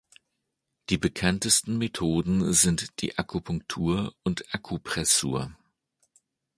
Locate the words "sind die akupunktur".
2.53-4.15